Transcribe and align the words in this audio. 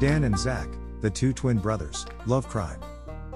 Dan 0.00 0.22
and 0.22 0.38
Zach, 0.38 0.68
the 1.00 1.10
two 1.10 1.32
twin 1.32 1.58
brothers, 1.58 2.06
love 2.24 2.46
crime. 2.46 2.78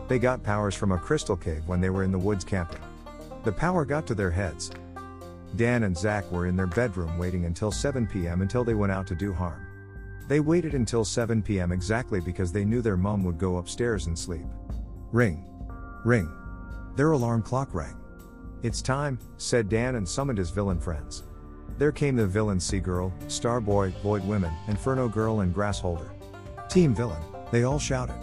They 0.07 0.21
got 0.21 0.45
powers 0.45 0.77
from 0.77 0.93
a 0.93 0.99
crystal 0.99 1.37
cave 1.37 1.67
when 1.67 1.81
they 1.81 1.91
were 1.91 2.05
in 2.05 2.13
the 2.13 2.19
woods 2.19 2.45
camping. 2.45 2.79
The 3.43 3.51
power 3.51 3.85
got 3.85 4.07
to 4.07 4.15
their 4.15 4.31
heads. 4.31 4.71
Dan 5.57 5.83
and 5.83 5.99
Zach 5.99 6.31
were 6.31 6.47
in 6.47 6.55
their 6.55 6.69
bedroom 6.69 7.19
waiting 7.19 7.47
until 7.47 7.73
7 7.73 8.07
p.m. 8.07 8.43
until 8.43 8.63
they 8.63 8.75
went 8.75 8.93
out 8.93 9.09
to 9.09 9.17
do 9.17 9.33
harm. 9.33 9.67
They 10.29 10.39
waited 10.39 10.75
until 10.75 11.05
7 11.05 11.43
p.m. 11.43 11.73
exactly 11.73 12.21
because 12.21 12.53
they 12.53 12.65
knew 12.65 12.81
their 12.81 12.97
mom 12.97 13.25
would 13.25 13.39
go 13.39 13.57
upstairs 13.57 14.07
and 14.07 14.17
sleep. 14.17 14.47
Ring. 15.11 15.45
Ring. 16.05 16.33
Their 16.95 17.11
alarm 17.11 17.43
clock 17.43 17.75
rang. 17.75 17.97
It's 18.63 18.83
time, 18.83 19.19
said 19.37 19.69
Dan 19.69 19.97
and 19.97 20.09
summoned 20.09 20.39
his 20.39 20.51
villain 20.51 20.79
friends. 20.79 21.25
There 21.77 21.91
came 21.91 22.15
the 22.15 22.27
villain 22.29 22.61
Sea 22.61 22.79
Girl, 22.79 23.13
Starboy, 23.27 23.93
Void 24.01 24.25
Women, 24.25 24.53
Inferno 24.69 25.09
Girl, 25.09 25.41
and 25.41 25.53
Grassholder. 25.53 26.09
Team 26.73 26.95
Villain, 26.95 27.23
they 27.51 27.65
all 27.65 27.79
shouted. 27.79 28.17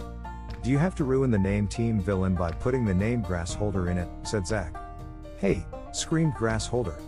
Do 0.64 0.70
you 0.70 0.78
have 0.78 0.96
to 0.96 1.04
ruin 1.04 1.30
the 1.30 1.38
name 1.38 1.68
Team 1.68 2.00
Villain 2.00 2.34
by 2.34 2.50
putting 2.50 2.84
the 2.84 2.92
name 2.92 3.22
Grassholder 3.22 3.88
in 3.88 3.96
it? 3.96 4.08
said 4.24 4.44
Zach. 4.44 4.74
Hey, 5.38 5.64
screamed 5.92 6.32
Grassholder. 6.34 7.00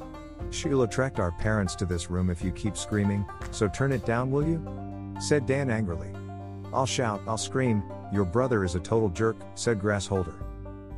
She'll 0.53 0.83
attract 0.83 1.19
our 1.19 1.33
parents 1.33 1.75
to 1.75 1.85
this 1.85 2.11
room 2.11 2.31
if 2.31 2.45
you 2.45 2.53
keep 2.53 2.77
screaming, 2.77 3.27
so 3.51 3.67
turn 3.67 3.91
it 3.91 4.07
down, 4.07 4.31
will 4.31 4.47
you? 4.47 4.65
said 5.21 5.45
Dan 5.45 5.69
angrily. 5.69 6.11
I'll 6.73 6.87
shout, 6.87 7.21
I'll 7.27 7.37
scream, 7.37 7.83
your 8.13 8.25
brother 8.25 8.63
is 8.63 8.77
a 8.77 8.81
total 8.81 9.09
jerk, 9.09 9.37
said 9.57 9.81
Grassholder. 9.81 10.37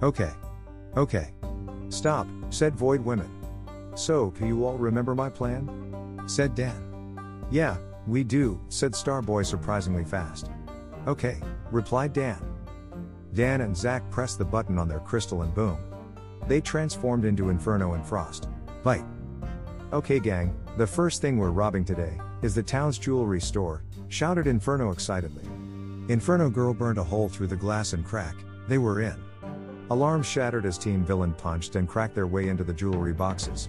Okay. 0.03 0.33
Okay. 0.95 1.31
Stop, 1.89 2.27
said 2.51 2.75
Void 2.75 3.01
Women. 3.01 3.31
So, 3.95 4.31
do 4.39 4.47
you 4.47 4.67
all 4.67 4.77
remember 4.77 5.15
my 5.15 5.31
plan? 5.31 6.23
said 6.27 6.55
Dan. 6.55 7.47
Yeah, 7.51 7.79
we 8.07 8.25
do, 8.25 8.61
said 8.69 8.93
Starboy 8.93 9.47
surprisingly 9.47 10.05
fast. 10.05 10.51
Okay, 11.07 11.41
replied 11.71 12.13
Dan. 12.13 12.43
Dan 13.33 13.63
and 13.63 13.77
Zach 13.77 14.09
pressed 14.11 14.39
the 14.39 14.45
button 14.45 14.79
on 14.79 14.89
their 14.89 15.01
crystal 15.01 15.43
and 15.43 15.55
boom. 15.55 15.79
They 16.47 16.61
transformed 16.61 17.25
into 17.25 17.49
Inferno 17.49 17.95
and 17.95 18.07
Frost. 18.07 18.49
Bite. 18.83 19.05
Okay, 19.93 20.21
gang, 20.21 20.55
the 20.77 20.87
first 20.87 21.21
thing 21.21 21.39
we're 21.39 21.51
robbing 21.51 21.85
today 21.85 22.19
is 22.43 22.55
the 22.55 22.63
town's 22.63 22.99
jewelry 22.99 23.41
store, 23.41 23.83
shouted 24.09 24.47
Inferno 24.47 24.91
excitedly. 24.91 25.45
Inferno 26.09 26.51
Girl 26.51 26.75
burned 26.75 26.99
a 26.99 27.05
hole 27.05 27.29
through 27.29 27.47
the 27.47 27.57
glass 27.57 27.93
and 27.93 28.05
crack, 28.05 28.35
they 28.69 28.79
were 28.79 29.01
in. 29.01 29.17
Alarms 29.91 30.27
shattered 30.27 30.67
as 30.67 30.79
Team 30.79 31.05
Villain 31.05 31.33
punched 31.35 31.77
and 31.77 31.89
cracked 31.89 32.15
their 32.15 32.27
way 32.27 32.49
into 32.49 32.65
the 32.65 32.73
jewelry 32.73 33.13
boxes. 33.13 33.69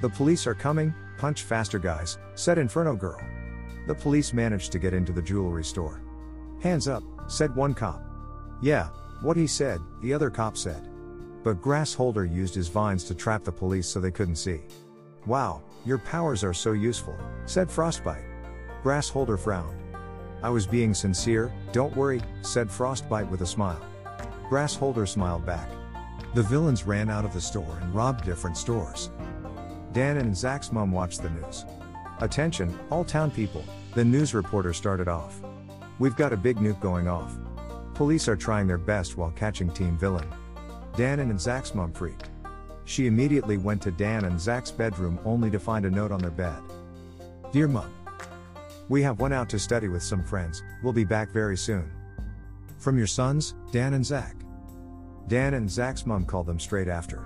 The 0.00 0.08
police 0.08 0.46
are 0.46 0.54
coming, 0.54 0.94
punch 1.18 1.42
faster, 1.42 1.78
guys, 1.78 2.18
said 2.34 2.58
Inferno 2.58 2.96
Girl. 2.96 3.20
The 3.86 3.94
police 3.94 4.32
managed 4.32 4.72
to 4.72 4.78
get 4.78 4.94
into 4.94 5.12
the 5.12 5.22
jewelry 5.22 5.64
store. 5.64 6.02
Hands 6.62 6.86
up, 6.86 7.02
said 7.28 7.54
one 7.56 7.74
cop. 7.74 8.02
Yeah, 8.62 8.88
what 9.22 9.36
he 9.36 9.46
said, 9.46 9.80
the 10.02 10.12
other 10.12 10.30
cop 10.30 10.56
said. 10.56 10.88
But 11.42 11.62
Grassholder 11.62 12.30
used 12.30 12.54
his 12.54 12.68
vines 12.68 13.04
to 13.04 13.14
trap 13.14 13.44
the 13.44 13.52
police 13.52 13.88
so 13.88 14.00
they 14.00 14.10
couldn't 14.10 14.36
see. 14.36 14.60
Wow, 15.26 15.62
your 15.84 15.98
powers 15.98 16.44
are 16.44 16.52
so 16.52 16.72
useful, 16.72 17.16
said 17.46 17.70
Frostbite. 17.70 18.24
Grassholder 18.82 19.38
frowned. 19.38 19.78
I 20.42 20.50
was 20.50 20.66
being 20.66 20.94
sincere, 20.94 21.52
don't 21.72 21.96
worry, 21.96 22.20
said 22.42 22.70
Frostbite 22.70 23.30
with 23.30 23.42
a 23.42 23.46
smile. 23.46 23.80
Grassholder 24.48 25.06
smiled 25.06 25.46
back. 25.46 25.68
The 26.34 26.42
villains 26.42 26.86
ran 26.86 27.10
out 27.10 27.24
of 27.24 27.32
the 27.32 27.40
store 27.40 27.78
and 27.82 27.94
robbed 27.94 28.24
different 28.24 28.56
stores. 28.56 29.10
Dan 29.92 30.16
and 30.18 30.36
Zach's 30.36 30.72
mom 30.72 30.92
watched 30.92 31.22
the 31.22 31.30
news. 31.30 31.64
Attention, 32.22 32.78
all 32.90 33.02
town 33.02 33.30
people, 33.30 33.64
the 33.94 34.04
news 34.04 34.34
reporter 34.34 34.74
started 34.74 35.08
off. 35.08 35.40
We've 35.98 36.16
got 36.16 36.34
a 36.34 36.36
big 36.36 36.58
nuke 36.58 36.78
going 36.78 37.08
off. 37.08 37.38
Police 37.94 38.28
are 38.28 38.36
trying 38.36 38.66
their 38.66 38.76
best 38.76 39.16
while 39.16 39.30
catching 39.30 39.70
Team 39.70 39.96
Villain. 39.96 40.28
Dan 40.96 41.20
and 41.20 41.40
Zach's 41.40 41.74
mom 41.74 41.92
freaked. 41.92 42.28
She 42.84 43.06
immediately 43.06 43.56
went 43.56 43.80
to 43.82 43.90
Dan 43.90 44.26
and 44.26 44.38
Zach's 44.38 44.70
bedroom 44.70 45.18
only 45.24 45.50
to 45.50 45.58
find 45.58 45.86
a 45.86 45.90
note 45.90 46.12
on 46.12 46.20
their 46.20 46.30
bed. 46.30 46.60
Dear 47.52 47.68
Mom, 47.68 47.90
We 48.90 49.02
have 49.02 49.20
went 49.20 49.32
out 49.32 49.48
to 49.50 49.58
study 49.58 49.88
with 49.88 50.02
some 50.02 50.24
friends, 50.24 50.62
we'll 50.82 50.92
be 50.92 51.04
back 51.04 51.30
very 51.30 51.56
soon. 51.56 51.90
From 52.78 52.98
your 52.98 53.06
sons, 53.06 53.54
Dan 53.72 53.94
and 53.94 54.04
Zach. 54.04 54.34
Dan 55.28 55.54
and 55.54 55.70
Zach's 55.70 56.04
mom 56.04 56.26
called 56.26 56.46
them 56.46 56.60
straight 56.60 56.88
after. 56.88 57.22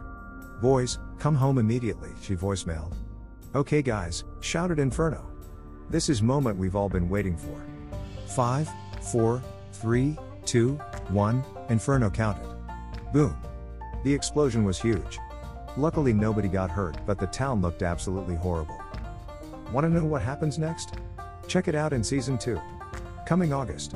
Boys, 0.60 0.98
come 1.18 1.34
home 1.34 1.58
immediately, 1.58 2.10
she 2.22 2.36
voicemailed. 2.36 2.94
Okay 3.54 3.82
guys, 3.82 4.24
shouted 4.40 4.80
Inferno. 4.80 5.30
This 5.88 6.08
is 6.08 6.20
moment 6.20 6.58
we've 6.58 6.74
all 6.74 6.88
been 6.88 7.08
waiting 7.08 7.36
for. 7.36 7.64
Five, 8.26 8.68
four, 9.00 9.40
three, 9.70 10.18
two, 10.44 10.74
one, 11.10 11.44
Inferno 11.68 12.10
counted. 12.10 12.48
Boom. 13.12 13.36
The 14.02 14.12
explosion 14.12 14.64
was 14.64 14.80
huge. 14.80 15.20
Luckily 15.76 16.12
nobody 16.12 16.48
got 16.48 16.68
hurt, 16.68 16.96
but 17.06 17.16
the 17.16 17.28
town 17.28 17.62
looked 17.62 17.84
absolutely 17.84 18.34
horrible. 18.34 18.76
Want 19.72 19.84
to 19.84 19.88
know 19.88 20.04
what 20.04 20.22
happens 20.22 20.58
next? 20.58 20.94
Check 21.46 21.68
it 21.68 21.76
out 21.76 21.92
in 21.92 22.02
season 22.02 22.36
2. 22.36 22.60
Coming 23.24 23.52
August. 23.52 23.94